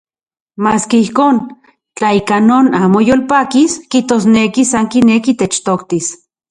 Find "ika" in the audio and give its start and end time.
2.21-2.37